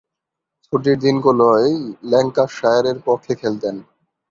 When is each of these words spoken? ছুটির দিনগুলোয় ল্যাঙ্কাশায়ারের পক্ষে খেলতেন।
ছুটির 0.63 0.97
দিনগুলোয় 0.99 1.69
ল্যাঙ্কাশায়ারের 2.03 2.97
পক্ষে 3.07 3.33
খেলতেন। 3.41 3.75